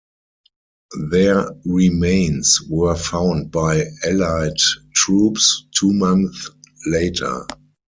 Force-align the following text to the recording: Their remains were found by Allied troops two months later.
Their 1.11 1.51
remains 1.63 2.59
were 2.67 2.95
found 2.95 3.51
by 3.51 3.85
Allied 4.03 4.57
troops 4.95 5.67
two 5.77 5.93
months 5.93 6.49
later. 6.87 7.45